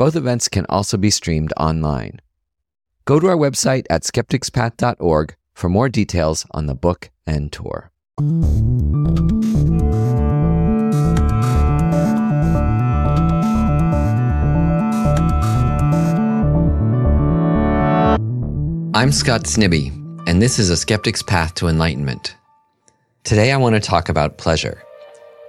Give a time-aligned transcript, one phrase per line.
[0.00, 2.20] Both events can also be streamed online.
[3.04, 7.90] Go to our website at skepticspath.org for more details on the book and tour.
[18.94, 19.90] I'm Scott Snibbe,
[20.26, 22.36] and this is A Skeptic's Path to Enlightenment.
[23.24, 24.82] Today I want to talk about pleasure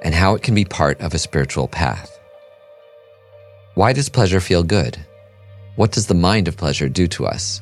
[0.02, 2.21] and how it can be part of a spiritual path.
[3.74, 4.98] Why does pleasure feel good?
[5.78, 7.62] What does the mind of pleasure do to us?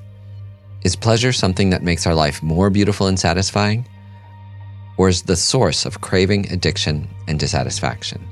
[0.84, 3.88] Is pleasure something that makes our life more beautiful and satisfying?
[4.98, 8.28] Or is the source of craving, addiction, and dissatisfaction?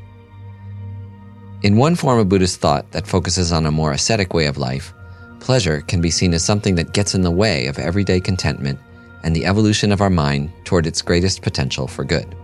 [1.62, 4.92] In one form of Buddhist thought that focuses on a more ascetic way of life,
[5.40, 8.80] pleasure can be seen as something that gets in the way of everyday contentment
[9.24, 12.36] and the evolution of our mind toward its greatest potential for good.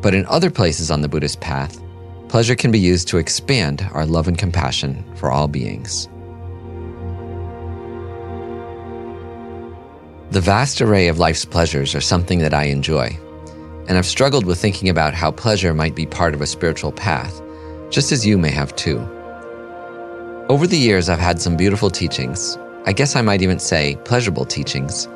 [0.00, 1.81] But in other places on the Buddhist path,
[2.32, 6.08] pleasure can be used to expand our love and compassion for all beings.
[10.30, 13.18] The vast array of life's pleasures are something that I enjoy,
[13.86, 17.38] and I've struggled with thinking about how pleasure might be part of a spiritual path,
[17.90, 18.98] just as you may have too.
[20.48, 24.46] Over the years, I've had some beautiful teachings, I guess I might even say pleasurable
[24.46, 25.06] teachings,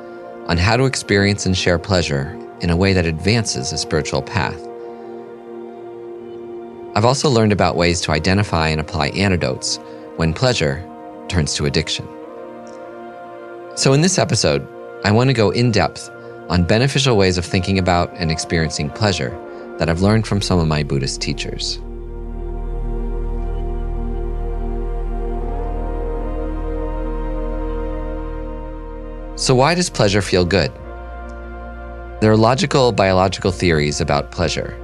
[0.49, 4.66] on how to experience and share pleasure in a way that advances a spiritual path.
[6.97, 9.79] I've also learned about ways to identify and apply antidotes
[10.17, 10.83] when pleasure
[11.29, 12.09] turns to addiction.
[13.75, 14.67] So, in this episode,
[15.05, 16.09] I want to go in depth
[16.49, 19.29] on beneficial ways of thinking about and experiencing pleasure
[19.79, 21.75] that I've learned from some of my Buddhist teachers.
[29.39, 30.73] So, why does pleasure feel good?
[32.23, 34.75] There are logical biological theories about pleasure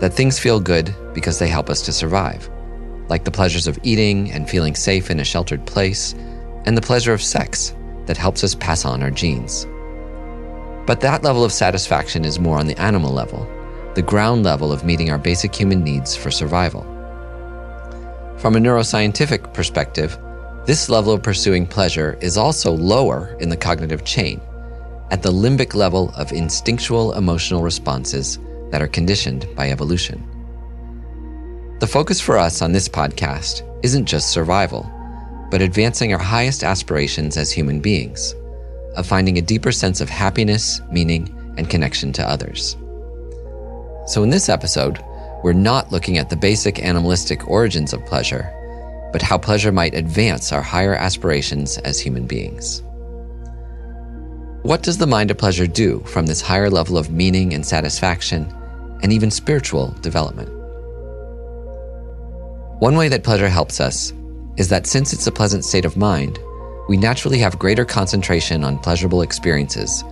[0.00, 2.48] that things feel good because they help us to survive,
[3.08, 6.14] like the pleasures of eating and feeling safe in a sheltered place,
[6.66, 7.74] and the pleasure of sex
[8.06, 9.66] that helps us pass on our genes.
[10.86, 13.46] But that level of satisfaction is more on the animal level,
[13.94, 16.82] the ground level of meeting our basic human needs for survival.
[18.38, 20.16] From a neuroscientific perspective,
[20.64, 24.40] this level of pursuing pleasure is also lower in the cognitive chain,
[25.10, 28.38] at the limbic level of instinctual emotional responses
[28.70, 30.22] that are conditioned by evolution.
[31.80, 34.90] The focus for us on this podcast isn't just survival,
[35.50, 38.34] but advancing our highest aspirations as human beings,
[38.96, 42.76] of finding a deeper sense of happiness, meaning, and connection to others.
[44.06, 44.98] So, in this episode,
[45.44, 48.52] we're not looking at the basic animalistic origins of pleasure,
[49.12, 52.82] but how pleasure might advance our higher aspirations as human beings.
[54.62, 58.52] What does the mind of pleasure do from this higher level of meaning and satisfaction
[59.02, 60.48] and even spiritual development.
[62.80, 64.12] One way that pleasure helps us
[64.56, 66.38] is that since it's a pleasant state of mind,
[66.88, 70.04] we naturally have greater concentration on pleasurable experiences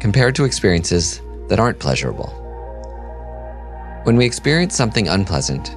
[0.00, 2.28] compared to experiences that aren't pleasurable.
[4.04, 5.76] When we experience something unpleasant,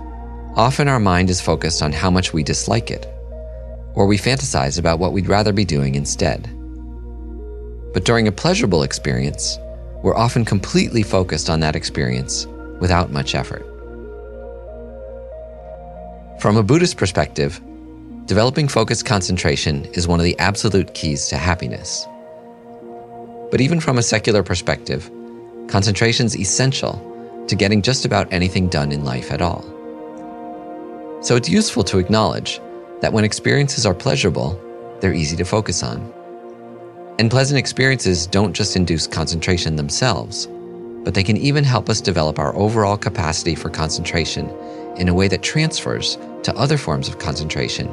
[0.56, 3.06] often our mind is focused on how much we dislike it,
[3.96, 6.44] or we fantasize about what we'd rather be doing instead.
[7.94, 9.58] But during a pleasurable experience,
[10.04, 12.48] we're often completely focused on that experience
[12.84, 13.66] without much effort.
[16.42, 17.62] From a Buddhist perspective,
[18.26, 22.06] developing focused concentration is one of the absolute keys to happiness.
[23.52, 25.10] But even from a secular perspective,
[25.70, 27.00] concentration is essential
[27.48, 29.64] to getting just about anything done in life at all.
[31.22, 32.60] So it's useful to acknowledge
[33.00, 34.60] that when experiences are pleasurable,
[35.00, 36.14] they're easy to focus on.
[37.18, 40.50] And pleasant experiences don't just induce concentration themselves,
[41.04, 44.50] but they can even help us develop our overall capacity for concentration
[44.98, 47.88] in a way that transfers to other forms of concentration,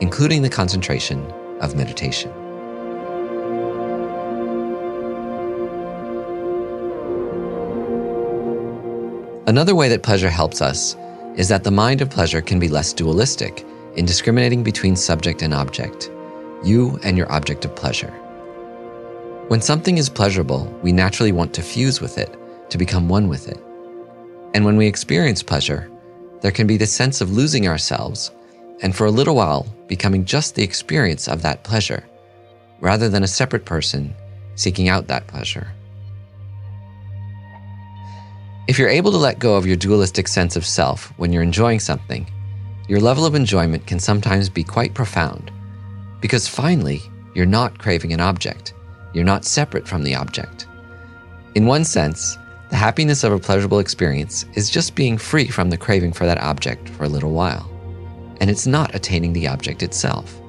[0.00, 1.24] including the concentration
[1.60, 2.30] of meditation.
[9.46, 10.96] Another way that pleasure helps us
[11.36, 13.64] is that the mind of pleasure can be less dualistic
[13.96, 16.10] in discriminating between subject and object,
[16.64, 18.12] you and your object of pleasure.
[19.48, 22.34] When something is pleasurable, we naturally want to fuse with it
[22.72, 23.58] to become one with it.
[24.54, 25.90] And when we experience pleasure,
[26.40, 28.30] there can be this sense of losing ourselves
[28.80, 32.02] and for a little while becoming just the experience of that pleasure,
[32.80, 34.14] rather than a separate person
[34.54, 35.70] seeking out that pleasure.
[38.66, 41.78] If you're able to let go of your dualistic sense of self when you're enjoying
[41.78, 42.26] something,
[42.88, 45.52] your level of enjoyment can sometimes be quite profound
[46.22, 47.02] because finally,
[47.34, 48.72] you're not craving an object.
[49.12, 50.66] You're not separate from the object.
[51.54, 52.38] In one sense,
[52.72, 56.40] the happiness of a pleasurable experience is just being free from the craving for that
[56.40, 57.70] object for a little while,
[58.40, 60.40] and it's not attaining the object itself.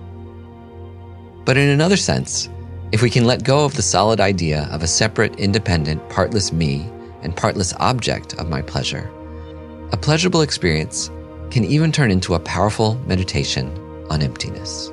[1.43, 2.47] But in another sense,
[2.93, 6.89] if we can let go of the solid idea of a separate, independent, partless me
[7.23, 9.11] and partless object of my pleasure,
[9.91, 11.09] a pleasurable experience
[11.51, 13.67] can even turn into a powerful meditation
[14.09, 14.87] on emptiness.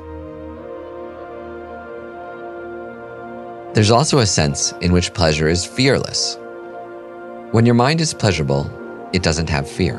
[3.72, 6.36] There's also a sense in which pleasure is fearless.
[7.52, 8.70] When your mind is pleasurable,
[9.12, 9.98] it doesn't have fear.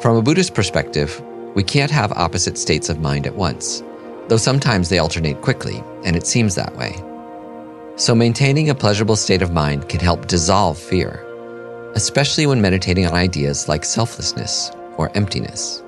[0.00, 1.22] From a Buddhist perspective,
[1.54, 3.84] we can't have opposite states of mind at once,
[4.26, 6.96] though sometimes they alternate quickly, and it seems that way.
[7.94, 11.24] So, maintaining a pleasurable state of mind can help dissolve fear,
[11.94, 15.84] especially when meditating on ideas like selflessness or emptiness.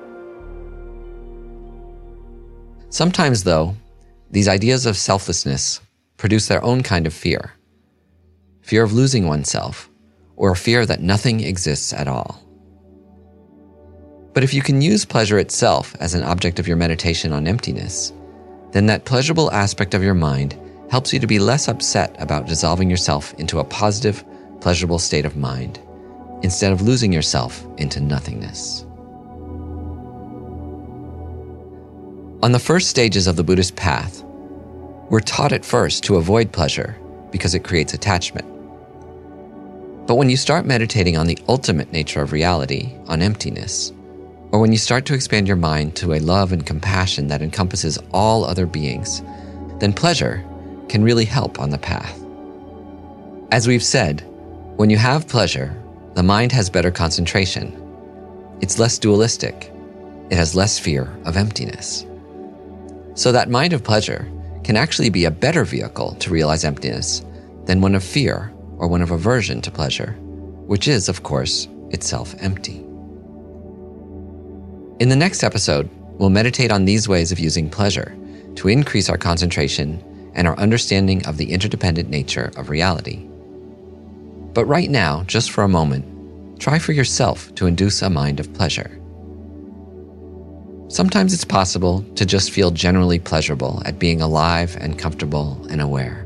[2.87, 3.75] Sometimes, though,
[4.29, 5.81] these ideas of selflessness
[6.15, 7.51] produce their own kind of fear
[8.61, 9.90] fear of losing oneself,
[10.41, 12.41] or a fear that nothing exists at all.
[14.33, 18.11] But if you can use pleasure itself as an object of your meditation on emptiness,
[18.71, 20.59] then that pleasurable aspect of your mind
[20.89, 24.25] helps you to be less upset about dissolving yourself into a positive,
[24.61, 25.79] pleasurable state of mind,
[26.41, 28.83] instead of losing yourself into nothingness.
[32.41, 34.23] On the first stages of the Buddhist path,
[35.11, 36.97] we're taught at first to avoid pleasure
[37.29, 38.60] because it creates attachment.
[40.07, 43.91] But when you start meditating on the ultimate nature of reality, on emptiness,
[44.51, 47.97] or when you start to expand your mind to a love and compassion that encompasses
[48.11, 49.21] all other beings,
[49.79, 50.43] then pleasure
[50.89, 52.21] can really help on the path.
[53.51, 54.21] As we've said,
[54.75, 55.81] when you have pleasure,
[56.15, 57.77] the mind has better concentration.
[58.59, 59.71] It's less dualistic.
[60.29, 62.05] It has less fear of emptiness.
[63.13, 64.29] So that mind of pleasure
[64.63, 67.23] can actually be a better vehicle to realize emptiness
[67.65, 68.50] than one of fear
[68.81, 70.13] or one of aversion to pleasure,
[70.65, 72.79] which is, of course, itself empty.
[74.99, 75.87] In the next episode,
[76.17, 78.17] we'll meditate on these ways of using pleasure
[78.55, 83.27] to increase our concentration and our understanding of the interdependent nature of reality.
[84.53, 88.51] But right now, just for a moment, try for yourself to induce a mind of
[88.53, 88.97] pleasure.
[90.87, 96.25] Sometimes it's possible to just feel generally pleasurable at being alive and comfortable and aware.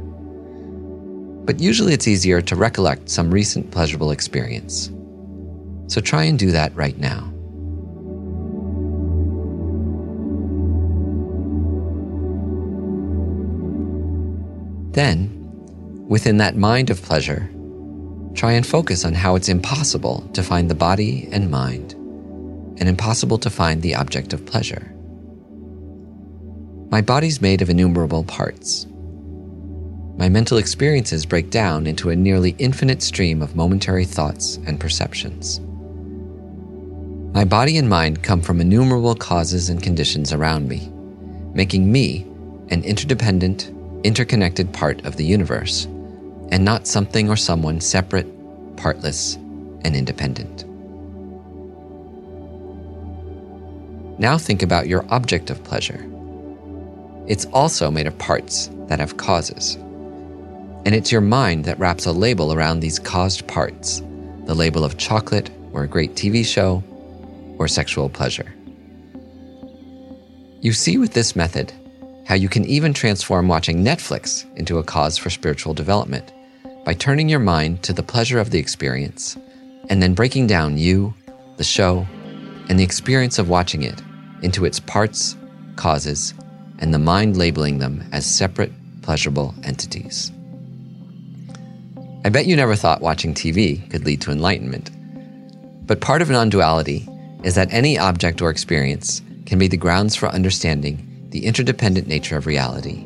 [1.45, 4.91] But usually it's easier to recollect some recent pleasurable experience.
[5.87, 7.31] So try and do that right now.
[14.91, 15.29] Then,
[16.07, 17.49] within that mind of pleasure,
[18.33, 21.93] try and focus on how it's impossible to find the body and mind
[22.77, 24.91] and impossible to find the object of pleasure.
[26.89, 28.87] My body's made of innumerable parts.
[30.17, 35.59] My mental experiences break down into a nearly infinite stream of momentary thoughts and perceptions.
[37.33, 40.89] My body and mind come from innumerable causes and conditions around me,
[41.53, 42.25] making me
[42.69, 43.73] an interdependent,
[44.05, 45.83] interconnected part of the universe,
[46.49, 48.27] and not something or someone separate,
[48.77, 49.35] partless,
[49.83, 50.63] and independent.
[54.17, 56.09] Now think about your object of pleasure.
[57.27, 59.77] It's also made of parts that have causes.
[60.85, 64.01] And it's your mind that wraps a label around these caused parts
[64.45, 66.83] the label of chocolate, or a great TV show,
[67.57, 68.53] or sexual pleasure.
[70.61, 71.73] You see with this method
[72.27, 76.31] how you can even transform watching Netflix into a cause for spiritual development
[76.85, 79.35] by turning your mind to the pleasure of the experience
[79.89, 81.13] and then breaking down you,
[81.57, 82.05] the show,
[82.69, 84.01] and the experience of watching it
[84.43, 85.35] into its parts,
[85.75, 86.33] causes,
[86.79, 90.31] and the mind labeling them as separate, pleasurable entities.
[92.25, 94.89] I bet you never thought watching TV could lead to enlightenment.
[95.85, 97.07] But part of non duality
[97.43, 102.35] is that any object or experience can be the grounds for understanding the interdependent nature
[102.35, 103.05] of reality,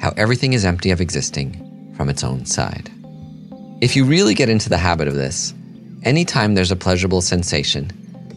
[0.00, 2.90] how everything is empty of existing from its own side.
[3.82, 5.52] If you really get into the habit of this,
[6.04, 7.90] anytime there's a pleasurable sensation,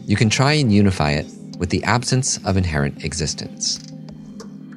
[0.08, 1.27] you can try and unify it
[1.58, 3.77] with the absence of inherent existence.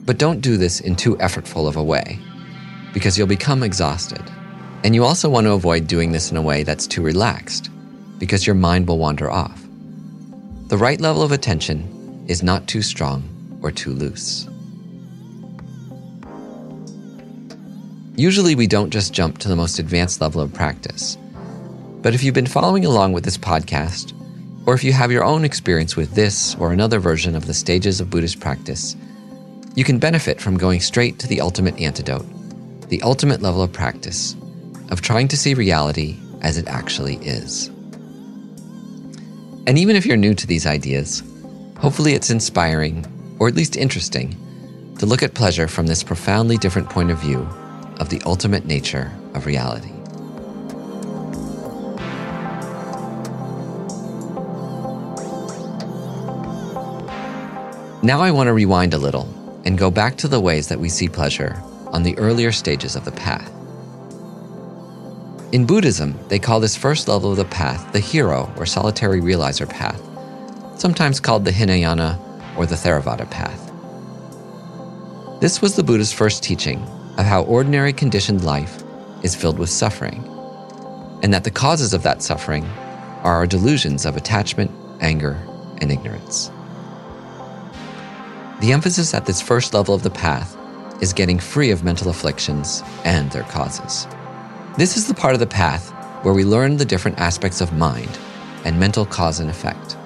[0.06, 2.20] But don't do this in too effortful of a way,
[2.92, 4.22] because you'll become exhausted.
[4.84, 7.70] And you also want to avoid doing this in a way that's too relaxed,
[8.18, 9.60] because your mind will wander off.
[10.68, 13.22] The right level of attention is not too strong
[13.62, 14.46] or too loose.
[18.14, 21.16] Usually, we don't just jump to the most advanced level of practice.
[22.02, 24.12] But if you've been following along with this podcast,
[24.66, 28.00] or if you have your own experience with this or another version of the stages
[28.00, 28.96] of Buddhist practice,
[29.74, 32.26] you can benefit from going straight to the ultimate antidote,
[32.90, 34.36] the ultimate level of practice,
[34.90, 37.68] of trying to see reality as it actually is.
[39.66, 41.22] And even if you're new to these ideas,
[41.78, 43.06] hopefully it's inspiring,
[43.38, 44.36] or at least interesting,
[44.98, 47.48] to look at pleasure from this profoundly different point of view
[47.98, 49.90] of the ultimate nature of reality.
[58.02, 59.26] Now I want to rewind a little
[59.64, 63.06] and go back to the ways that we see pleasure on the earlier stages of
[63.06, 63.53] the path.
[65.54, 69.68] In Buddhism, they call this first level of the path the hearer or solitary realizer
[69.68, 70.02] path,
[70.76, 72.18] sometimes called the Hinayana
[72.56, 73.70] or the Theravada path.
[75.40, 76.82] This was the Buddha's first teaching
[77.18, 78.82] of how ordinary conditioned life
[79.22, 80.24] is filled with suffering,
[81.22, 82.64] and that the causes of that suffering
[83.22, 85.40] are our delusions of attachment, anger,
[85.80, 86.50] and ignorance.
[88.58, 90.56] The emphasis at this first level of the path
[91.00, 94.08] is getting free of mental afflictions and their causes.
[94.76, 95.90] This is the part of the path
[96.24, 98.18] where we learn the different aspects of mind
[98.64, 99.96] and mental cause and effect.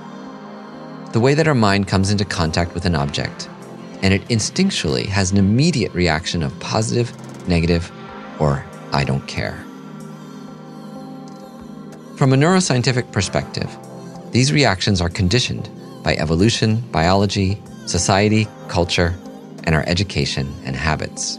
[1.14, 3.48] The way that our mind comes into contact with an object,
[4.02, 7.10] and it instinctually has an immediate reaction of positive,
[7.48, 7.90] negative,
[8.38, 9.56] or I don't care.
[12.18, 13.74] From a neuroscientific perspective,
[14.32, 15.70] these reactions are conditioned
[16.02, 19.14] by evolution, biology, society, culture,
[19.64, 21.38] and our education and habits.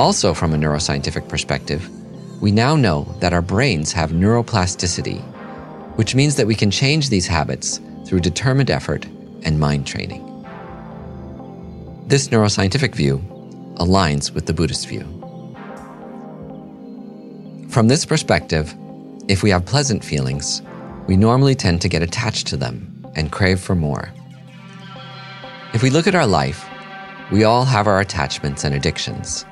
[0.00, 1.86] Also, from a neuroscientific perspective,
[2.40, 5.20] we now know that our brains have neuroplasticity,
[5.96, 9.04] which means that we can change these habits through determined effort
[9.42, 10.24] and mind training.
[12.06, 13.18] This neuroscientific view
[13.74, 15.02] aligns with the Buddhist view.
[17.68, 18.74] From this perspective,
[19.28, 20.62] if we have pleasant feelings,
[21.08, 24.08] we normally tend to get attached to them and crave for more.
[25.74, 26.66] If we look at our life,
[27.30, 29.44] we all have our attachments and addictions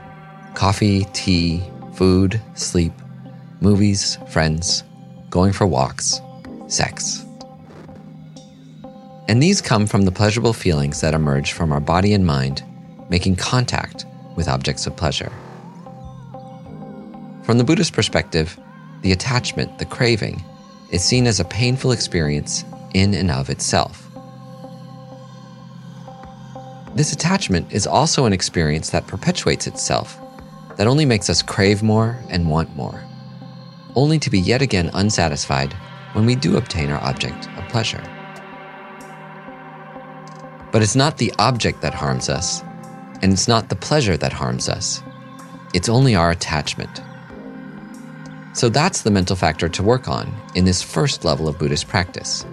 [0.59, 1.63] coffee, tea,
[1.95, 2.93] food, sleep,
[3.61, 4.83] movies, friends,
[5.31, 6.21] going for walks,
[6.67, 7.25] sex.
[9.29, 12.65] And these come from the pleasurable feelings that emerge from our body and mind
[13.09, 15.31] making contact with objects of pleasure.
[17.45, 18.59] From the Buddhist perspective,
[19.03, 20.43] the attachment, the craving,
[20.91, 24.09] is seen as a painful experience in and of itself.
[26.97, 30.19] This attachment is also an experience that perpetuates itself
[30.79, 33.05] that only makes us crave more and want more,
[33.97, 35.75] only to be yet again unsatisfied
[36.13, 38.03] when we do obtain our object of pleasure.
[40.71, 42.63] But it's not the object that harms us,
[43.23, 45.03] and it's not the pleasure that harms us.
[45.75, 47.03] It's only our attachment.
[48.55, 52.47] So that's the mental factor to work on in this first level of Buddhist practice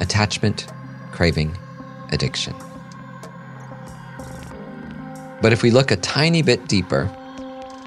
[0.00, 0.66] attachment,
[1.12, 1.56] craving,
[2.12, 2.54] addiction.
[5.40, 7.10] But if we look a tiny bit deeper,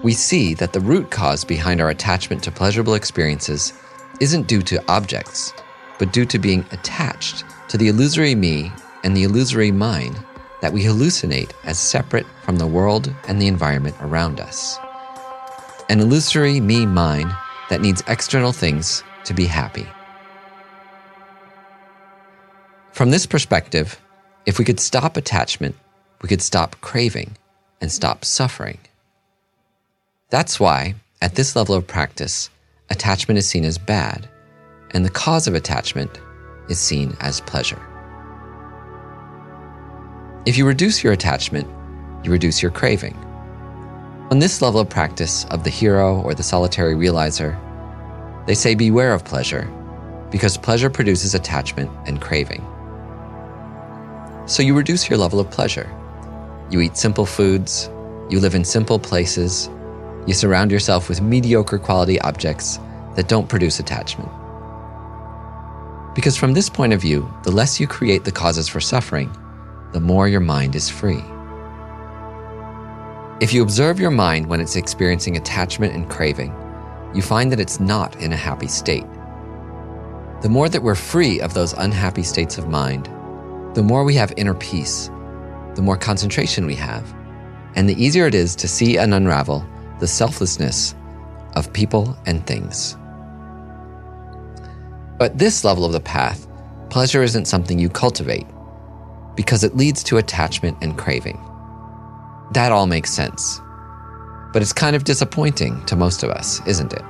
[0.04, 3.74] we see that the root cause behind our attachment to pleasurable experiences
[4.20, 5.54] isn't due to objects,
[6.00, 8.72] but due to being attached to the illusory me
[9.04, 10.18] and the illusory mind
[10.62, 14.78] that we hallucinate as separate from the world and the environment around us.
[15.90, 17.32] An illusory me mind
[17.70, 19.88] that needs external things to be happy.
[22.92, 24.00] From this perspective,
[24.46, 25.76] if we could stop attachment,
[26.22, 27.38] we could stop craving
[27.80, 28.78] and stop suffering.
[30.32, 32.50] That's why, at this level of practice,
[32.90, 34.30] attachment is seen as bad,
[34.92, 36.22] and the cause of attachment
[36.70, 37.82] is seen as pleasure.
[40.46, 41.68] If you reduce your attachment,
[42.24, 43.18] you reduce your craving.
[44.32, 47.60] On this level of practice of the hearer or the solitary realizer,
[48.48, 49.70] they say beware of pleasure,
[50.32, 52.66] because pleasure produces attachment and craving.
[54.48, 55.94] So you reduce your level of pleasure.
[56.70, 57.90] You eat simple foods,
[58.30, 59.70] you live in simple places,
[60.28, 62.80] you surround yourself with mediocre quality objects
[63.16, 64.30] that don't produce attachment.
[66.14, 69.36] Because from this point of view, the less you create the causes for suffering,
[69.94, 71.24] the more your mind is free.
[73.42, 76.54] If you observe your mind when it's experiencing attachment and craving,
[77.14, 79.06] you find that it's not in a happy state.
[80.42, 83.06] The more that we're free of those unhappy states of mind,
[83.76, 85.10] the more we have inner peace,
[85.76, 87.16] the more concentration we have,
[87.76, 89.66] and the easier it is to see and unravel
[90.02, 90.94] the selflessness
[91.56, 92.98] of people and things.
[95.22, 96.48] At this level of the path,
[96.90, 98.48] pleasure isn't something you cultivate
[99.36, 101.40] because it leads to attachment and craving.
[102.54, 103.62] That all makes sense.
[104.52, 107.04] But it's kind of disappointing to most of us, isn't it?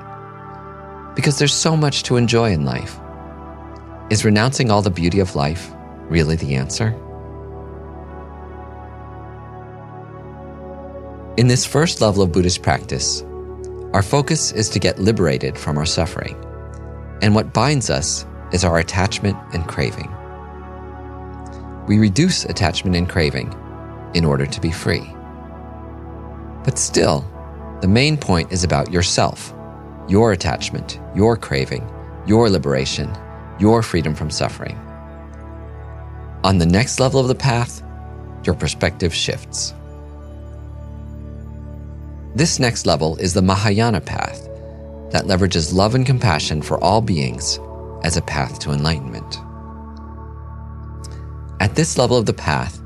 [1.15, 2.99] Because there's so much to enjoy in life.
[4.09, 5.71] Is renouncing all the beauty of life
[6.09, 6.93] really the answer?
[11.41, 13.23] In this first level of Buddhist practice,
[13.93, 16.35] our focus is to get liberated from our suffering,
[17.23, 20.15] and what binds us is our attachment and craving.
[21.87, 23.55] We reduce attachment and craving
[24.13, 25.01] in order to be free.
[26.63, 27.25] But still,
[27.81, 29.51] the main point is about yourself,
[30.07, 31.91] your attachment, your craving,
[32.27, 33.11] your liberation,
[33.57, 34.77] your freedom from suffering.
[36.43, 37.81] On the next level of the path,
[38.45, 39.73] your perspective shifts.
[42.33, 44.47] This next level is the Mahayana path
[45.11, 47.59] that leverages love and compassion for all beings
[48.03, 49.37] as a path to enlightenment.
[51.59, 52.81] At this level of the path,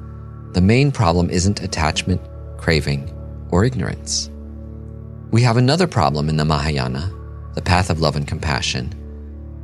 [0.54, 2.22] the main problem isn't attachment,
[2.58, 3.12] craving,
[3.52, 4.32] or ignorance.
[5.30, 7.14] We have another problem in the Mahayana,
[7.54, 8.94] the path of love and compassion,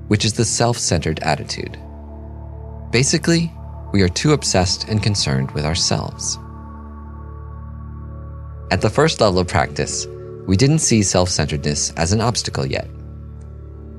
[0.09, 1.79] which is the self centered attitude.
[2.91, 3.51] Basically,
[3.93, 6.37] we are too obsessed and concerned with ourselves.
[8.71, 10.07] At the first level of practice,
[10.47, 12.87] we didn't see self centeredness as an obstacle yet.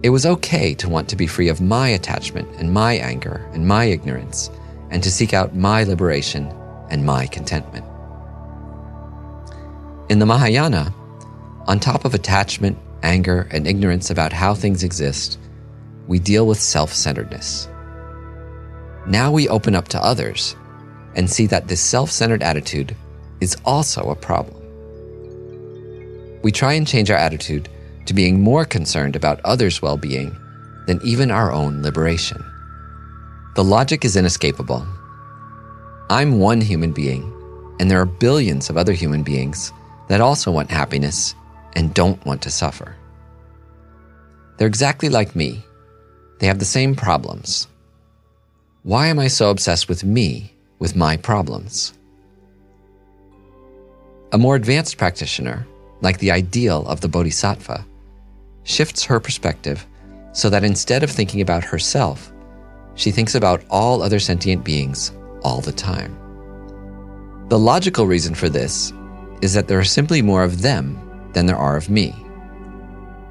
[0.02, 3.68] It was okay to want to be free of my attachment and my anger and
[3.68, 4.48] my ignorance,
[4.88, 6.46] and to seek out my liberation
[6.88, 7.84] and my contentment.
[10.08, 10.94] In the Mahayana,
[11.66, 15.38] on top of attachment, anger, and ignorance about how things exist,
[16.06, 17.68] we deal with self centeredness.
[19.06, 20.56] Now we open up to others
[21.14, 22.96] and see that this self centered attitude
[23.42, 24.61] is also a problem
[26.42, 27.68] we try and change our attitude
[28.06, 30.36] to being more concerned about others' well being
[30.86, 32.44] than even our own liberation.
[33.54, 34.86] The logic is inescapable.
[36.10, 37.32] I'm one human being,
[37.78, 39.72] and there are billions of other human beings
[40.08, 41.34] that also want happiness
[41.74, 42.96] and don't want to suffer.
[44.56, 45.64] They're exactly like me.
[46.38, 47.68] They have the same problems.
[48.82, 51.94] Why am I so obsessed with me, with my problems?
[54.32, 55.66] A more advanced practitioner
[56.02, 57.86] like the ideal of the bodhisattva,
[58.64, 59.86] shifts her perspective
[60.32, 62.32] so that instead of thinking about herself,
[62.94, 65.12] she thinks about all other sentient beings
[65.42, 66.16] all the time.
[67.48, 68.92] The logical reason for this
[69.42, 70.98] is that there are simply more of them
[71.32, 72.14] than there are of me.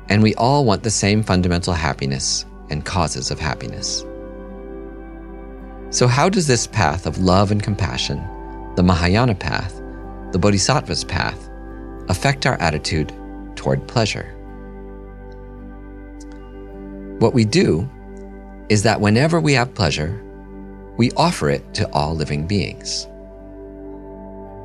[0.09, 4.05] And we all want the same fundamental happiness and causes of happiness.
[5.89, 8.17] So, how does this path of love and compassion,
[8.75, 9.81] the Mahayana path,
[10.31, 11.49] the Bodhisattva's path,
[12.09, 13.13] affect our attitude
[13.55, 14.35] toward pleasure.
[17.19, 17.87] What we do
[18.69, 20.21] is that whenever we have pleasure,
[20.97, 23.05] we offer it to all living beings.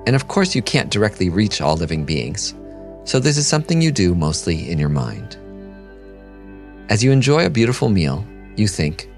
[0.07, 2.55] And of course, you can't directly reach all living beings,
[3.05, 5.37] so this is something you do mostly in your mind.
[6.88, 8.25] As you enjoy a beautiful meal,
[8.57, 9.11] you think,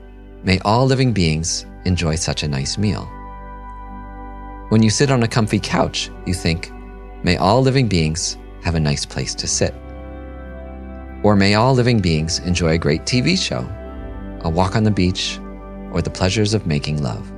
[0.44, 3.04] May all living beings enjoy such a nice meal.
[4.68, 6.70] When you sit on a comfy couch, you think,
[7.22, 9.74] May all living beings have a nice place to sit.
[11.24, 13.68] Or may all living beings enjoy a great TV show,
[14.42, 15.38] a walk on the beach,
[15.92, 17.28] or the pleasures of making love.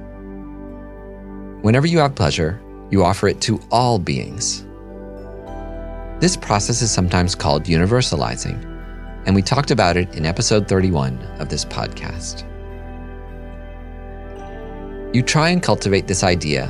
[1.62, 4.66] Whenever you have pleasure, you offer it to all beings.
[6.20, 8.62] This process is sometimes called universalizing,
[9.24, 12.46] and we talked about it in episode 31 of this podcast.
[15.14, 16.68] You try and cultivate this idea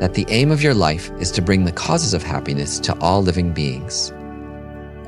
[0.00, 3.22] that the aim of your life is to bring the causes of happiness to all
[3.22, 4.12] living beings.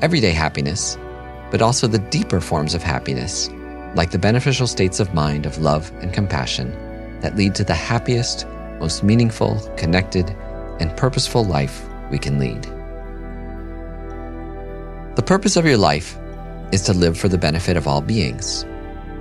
[0.01, 0.99] Everyday happiness,
[1.49, 3.49] but also the deeper forms of happiness,
[3.95, 6.71] like the beneficial states of mind of love and compassion
[7.21, 8.45] that lead to the happiest,
[8.79, 10.29] most meaningful, connected,
[10.79, 12.61] and purposeful life we can lead.
[15.15, 16.17] The purpose of your life
[16.71, 18.63] is to live for the benefit of all beings,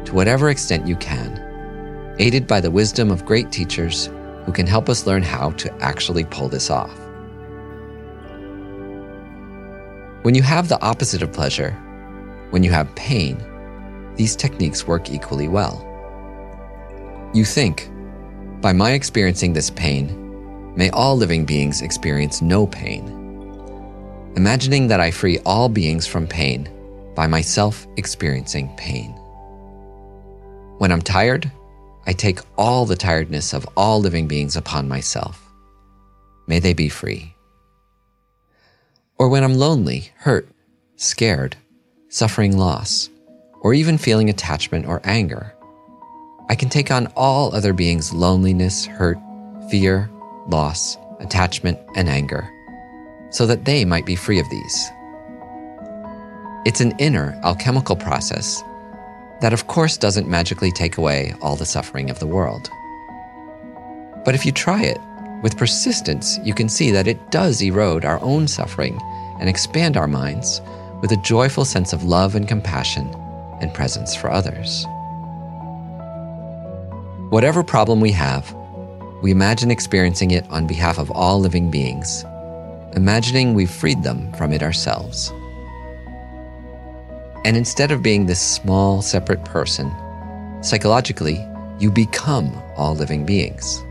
[0.05, 4.11] to whatever extent you can, aided by the wisdom of great teachers
[4.45, 6.97] who can help us learn how to actually pull this off.
[10.23, 11.73] When you have the opposite of pleasure,
[12.51, 13.43] when you have pain,
[14.17, 15.89] these techniques work equally well.
[17.35, 17.91] You think,
[18.61, 23.19] by my experiencing this pain, may all living beings experience no pain.
[24.37, 26.69] Imagining that I free all beings from pain
[27.15, 29.11] by myself experiencing pain.
[30.79, 31.51] When I'm tired,
[32.07, 35.41] I take all the tiredness of all living beings upon myself.
[36.47, 37.35] May they be free.
[39.19, 40.49] Or when I'm lonely, hurt,
[40.97, 41.57] scared,
[42.09, 43.09] suffering loss,
[43.61, 45.55] or even feeling attachment or anger,
[46.49, 49.19] I can take on all other beings' loneliness, hurt,
[49.71, 50.11] fear,
[50.49, 52.49] loss, attachment, and anger,
[53.31, 54.91] so that they might be free of these.
[56.65, 58.63] It's an inner alchemical process
[59.43, 62.71] that, of course, doesn't magically take away all the suffering of the world.
[64.25, 64.99] But if you try it,
[65.43, 69.01] with persistence, you can see that it does erode our own suffering
[69.41, 70.63] and expand our minds
[71.01, 73.13] with a joyful sense of love and compassion
[73.61, 74.87] and presence for others.
[77.31, 78.55] Whatever problem we have,
[79.23, 82.25] we imagine experiencing it on behalf of all living beings,
[82.95, 85.33] imagining we've freed them from it ourselves.
[87.45, 89.91] And instead of being this small, separate person,
[90.63, 91.45] psychologically,
[91.79, 93.83] you become all living beings.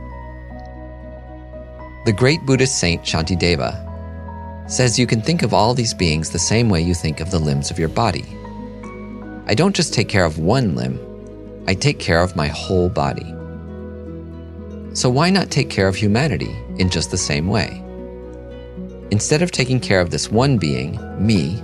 [2.06, 3.90] The great Buddhist saint Shantideva
[4.70, 7.40] says you can think of all these beings the same way you think of the
[7.40, 8.26] limbs of your body.
[9.48, 11.00] I don't just take care of one limb,
[11.68, 13.36] I take care of my whole body.
[14.94, 17.84] So why not take care of humanity in just the same way?
[19.12, 21.62] Instead of taking care of this one being, me,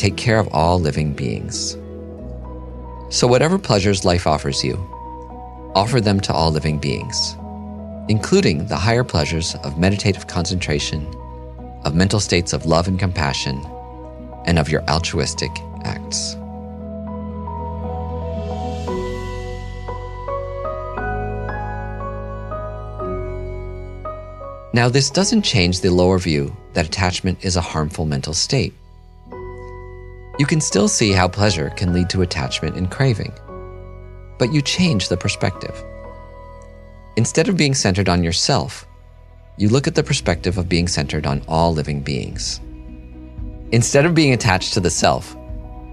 [0.00, 1.76] take care of all living beings.
[3.10, 4.76] So, whatever pleasures life offers you,
[5.74, 7.36] offer them to all living beings,
[8.08, 11.06] including the higher pleasures of meditative concentration,
[11.84, 13.62] of mental states of love and compassion,
[14.46, 15.50] and of your altruistic
[15.84, 16.34] acts.
[24.72, 28.72] Now, this doesn't change the lower view that attachment is a harmful mental state
[30.40, 33.30] you can still see how pleasure can lead to attachment and craving.
[34.38, 35.84] But you change the perspective.
[37.18, 38.86] Instead of being centered on yourself,
[39.58, 42.58] you look at the perspective of being centered on all living beings.
[43.72, 45.36] Instead of being attached to the self,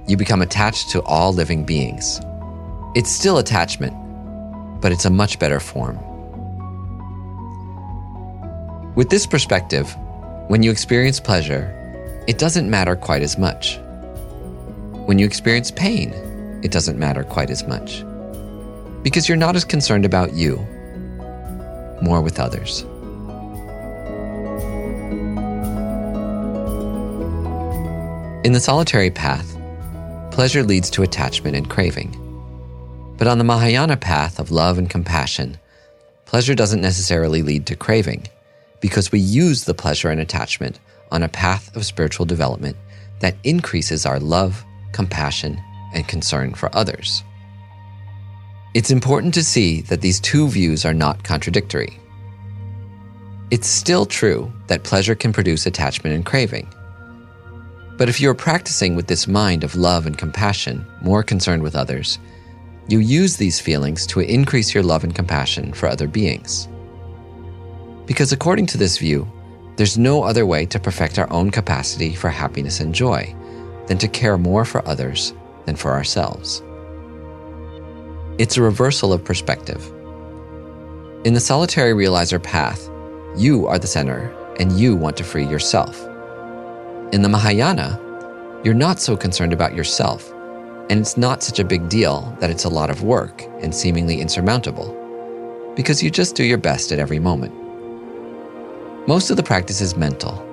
[0.07, 2.21] you become attached to all living beings.
[2.95, 3.91] It's still attachment,
[4.79, 5.97] but it's a much better form.
[8.95, 9.93] With this perspective,
[10.47, 11.65] when you experience pleasure,
[12.29, 13.77] it doesn't matter quite as much.
[15.07, 16.11] When you experience pain,
[16.63, 18.03] it doesn't matter quite as much.
[19.03, 20.57] Because you're not as concerned about you,
[22.01, 22.81] more with others.
[28.45, 29.57] In the solitary path,
[30.31, 32.11] pleasure leads to attachment and craving.
[33.17, 35.57] But on the Mahayana path of love and compassion,
[36.25, 38.27] pleasure doesn't necessarily lead to craving
[38.81, 40.81] because we use the pleasure and attachment
[41.13, 42.75] on a path of spiritual development
[43.21, 45.61] that increases our love compassion,
[45.93, 47.23] and concern for others.
[48.73, 51.99] It's important to see that these two views are not contradictory.
[53.49, 56.71] It's still true that pleasure can produce attachment and craving.
[57.97, 62.19] But if you're practicing with this mind of love and compassion, more concerned with others,
[62.87, 66.67] you use these feelings to increase your love and compassion for other beings.
[68.05, 69.27] Because according to this view,
[69.77, 73.35] there's no other way to perfect our own capacity for happiness and joy
[73.87, 75.33] than to care more for others
[75.65, 76.61] than for ourselves.
[78.37, 79.85] It's a reversal of perspective.
[81.25, 82.89] In the solitary realizer path,
[83.35, 86.05] you are the center and you want to free yourself.
[87.11, 87.99] In the Mahayana,
[88.63, 90.31] you're not so concerned about yourself,
[90.89, 94.19] and it's not such a big deal that it's a lot of work and seemingly
[94.19, 94.93] insurmountable,
[95.75, 97.53] because you just do your best at every moment.
[99.07, 100.46] Most of the practice is mental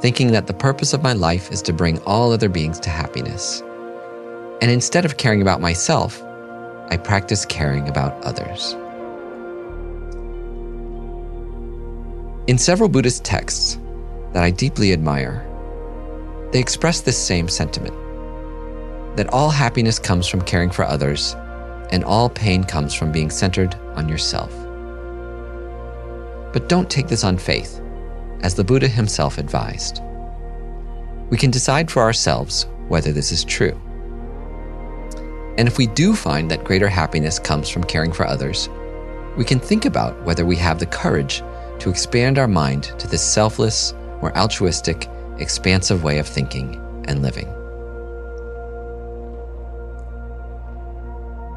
[0.00, 3.62] thinking that the purpose of my life is to bring all other beings to happiness.
[4.60, 6.22] And instead of caring about myself,
[6.90, 8.74] I practice caring about others.
[12.46, 13.78] In several Buddhist texts
[14.32, 15.44] that I deeply admire,
[16.52, 17.94] they express this same sentiment
[19.16, 21.34] that all happiness comes from caring for others,
[21.90, 24.54] and all pain comes from being centered on yourself.
[26.52, 27.80] But don't take this on faith
[28.42, 30.02] as the Buddha himself advised.
[31.30, 33.78] We can decide for ourselves whether this is true.
[35.58, 38.68] And if we do find that greater happiness comes from caring for others,
[39.36, 41.42] we can think about whether we have the courage
[41.80, 46.74] to expand our mind to this selfless, more altruistic, expansive way of thinking
[47.06, 47.52] and living.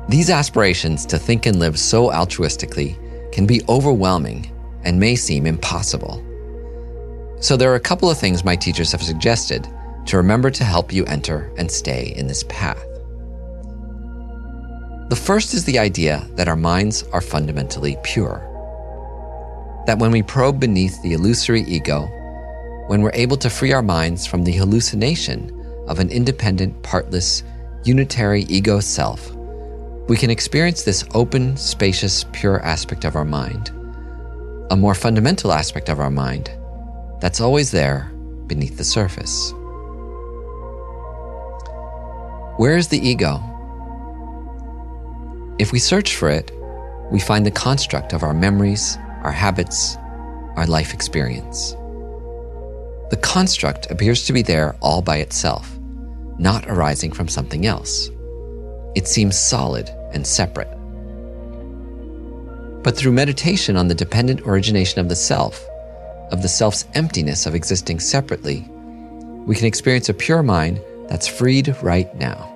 [0.09, 2.97] These aspirations to think and live so altruistically
[3.31, 4.51] can be overwhelming
[4.83, 6.25] and may seem impossible.
[7.41, 9.67] So, there are a couple of things my teachers have suggested
[10.05, 12.79] to remember to help you enter and stay in this path.
[15.09, 18.47] The first is the idea that our minds are fundamentally pure.
[19.87, 22.05] That when we probe beneath the illusory ego,
[22.87, 25.49] when we're able to free our minds from the hallucination
[25.87, 27.41] of an independent, partless,
[27.83, 29.31] unitary ego self,
[30.07, 33.71] we can experience this open, spacious, pure aspect of our mind,
[34.69, 36.51] a more fundamental aspect of our mind
[37.21, 38.11] that's always there
[38.47, 39.53] beneath the surface.
[42.57, 43.39] Where is the ego?
[45.59, 46.51] If we search for it,
[47.11, 49.95] we find the construct of our memories, our habits,
[50.55, 51.71] our life experience.
[53.11, 55.77] The construct appears to be there all by itself,
[56.39, 58.09] not arising from something else.
[58.95, 60.69] It seems solid and separate.
[62.83, 65.63] But through meditation on the dependent origination of the self,
[66.31, 68.67] of the self's emptiness of existing separately,
[69.45, 72.47] we can experience a pure mind that's freed right now.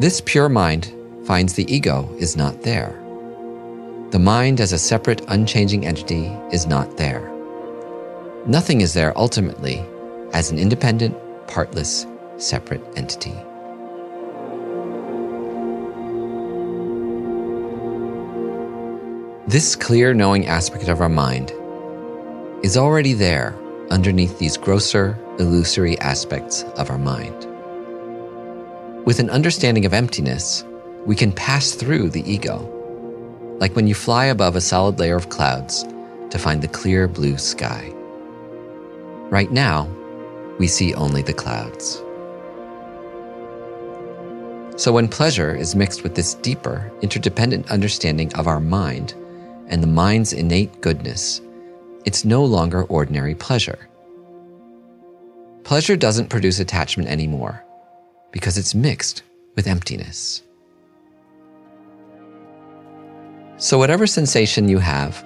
[0.00, 0.92] This pure mind
[1.26, 2.98] finds the ego is not there.
[4.10, 7.30] The mind as a separate, unchanging entity is not there.
[8.46, 9.84] Nothing is there ultimately
[10.32, 12.06] as an independent, partless,
[12.38, 13.34] separate entity.
[19.46, 21.52] This clear knowing aspect of our mind
[22.62, 23.56] is already there
[23.90, 27.46] underneath these grosser, illusory aspects of our mind.
[29.06, 30.64] With an understanding of emptiness,
[31.06, 32.58] we can pass through the ego,
[33.58, 35.84] like when you fly above a solid layer of clouds
[36.28, 37.90] to find the clear blue sky.
[39.30, 39.88] Right now,
[40.58, 42.02] we see only the clouds.
[44.76, 49.14] So, when pleasure is mixed with this deeper, interdependent understanding of our mind,
[49.68, 51.40] and the mind's innate goodness,
[52.04, 53.88] it's no longer ordinary pleasure.
[55.64, 57.64] Pleasure doesn't produce attachment anymore
[58.32, 59.22] because it's mixed
[59.56, 60.42] with emptiness.
[63.58, 65.24] So, whatever sensation you have,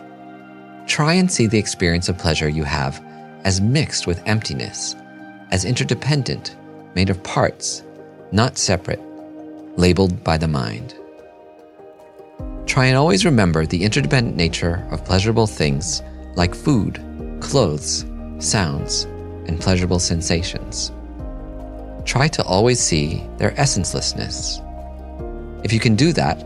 [0.86, 3.02] try and see the experience of pleasure you have
[3.44, 4.96] as mixed with emptiness,
[5.50, 6.56] as interdependent,
[6.96, 7.84] made of parts,
[8.32, 9.00] not separate,
[9.76, 10.94] labeled by the mind.
[12.66, 16.02] Try and always remember the interdependent nature of pleasurable things
[16.36, 17.00] like food,
[17.40, 18.04] clothes,
[18.38, 19.04] sounds,
[19.46, 20.92] and pleasurable sensations.
[22.04, 24.60] Try to always see their essencelessness.
[25.64, 26.40] If you can do that,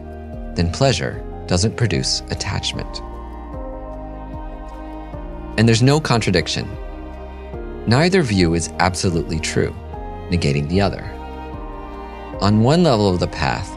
[0.54, 3.00] then pleasure doesn't produce attachment.
[5.58, 6.68] And there's no contradiction.
[7.86, 9.74] Neither view is absolutely true,
[10.30, 11.02] negating the other.
[12.40, 13.76] On one level of the path,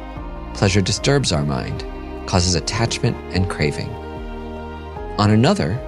[0.53, 1.83] pleasure disturbs our mind
[2.27, 3.89] causes attachment and craving.
[5.17, 5.79] On another,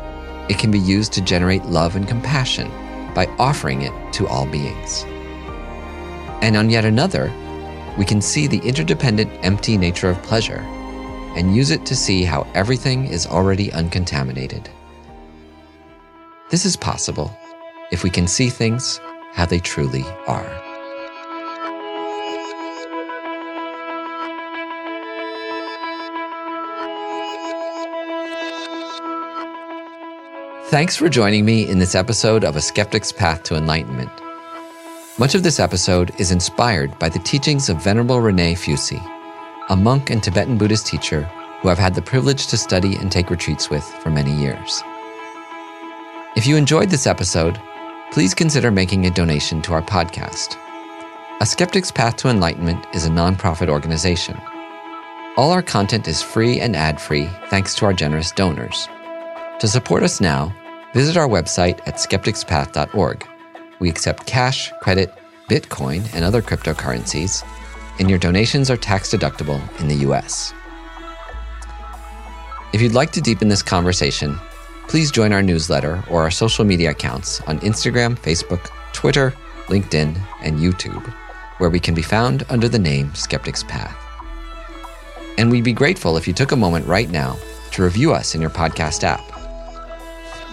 [0.49, 2.69] it can be used to generate love and compassion
[3.13, 5.05] by offering it to all beings.
[6.41, 7.31] And on yet another,
[7.97, 10.59] we can see the interdependent, empty nature of pleasure
[11.35, 14.69] and use it to see how everything is already uncontaminated.
[16.49, 17.35] This is possible
[17.91, 18.99] if we can see things
[19.33, 20.72] how they truly are.
[30.73, 34.09] Thanks for joining me in this episode of A Skeptic's Path to Enlightenment.
[35.19, 38.99] Much of this episode is inspired by the teachings of Venerable Rene Feusi,
[39.69, 41.29] a monk and Tibetan Buddhist teacher
[41.61, 44.81] who I've had the privilege to study and take retreats with for many years.
[46.35, 47.61] If you enjoyed this episode,
[48.09, 50.57] please consider making a donation to our podcast.
[51.39, 54.41] A Skeptic's Path to Enlightenment is a nonprofit organization.
[55.37, 58.89] All our content is free and ad free thanks to our generous donors.
[59.59, 60.51] To support us now,
[60.93, 63.27] Visit our website at skepticspath.org.
[63.79, 65.11] We accept cash, credit,
[65.49, 67.43] Bitcoin, and other cryptocurrencies,
[67.99, 70.53] and your donations are tax deductible in the US.
[72.73, 74.39] If you'd like to deepen this conversation,
[74.87, 79.33] please join our newsletter or our social media accounts on Instagram, Facebook, Twitter,
[79.67, 81.03] LinkedIn, and YouTube,
[81.57, 83.97] where we can be found under the name Skeptic's Path.
[85.39, 87.37] And we'd be grateful if you took a moment right now
[87.71, 89.32] to review us in your podcast app.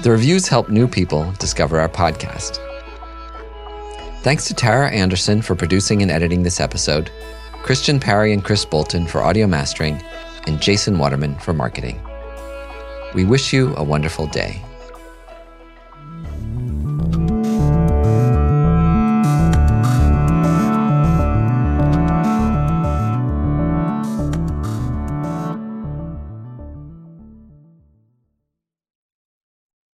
[0.03, 2.59] The reviews help new people discover our podcast.
[4.23, 7.11] Thanks to Tara Anderson for producing and editing this episode,
[7.63, 10.03] Christian Parry and Chris Bolton for audio mastering,
[10.47, 12.01] and Jason Waterman for marketing.
[13.15, 14.63] We wish you a wonderful day.